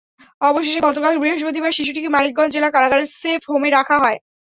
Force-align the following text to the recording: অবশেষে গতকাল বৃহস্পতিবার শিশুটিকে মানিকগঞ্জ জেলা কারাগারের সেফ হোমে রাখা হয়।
অবশেষে 0.41 0.79
গতকাল 0.87 1.13
বৃহস্পতিবার 1.17 1.75
শিশুটিকে 1.77 2.09
মানিকগঞ্জ 2.09 2.51
জেলা 2.53 2.69
কারাগারের 2.71 3.09
সেফ 3.19 3.41
হোমে 3.49 3.69
রাখা 3.71 3.95
হয়। 4.03 4.17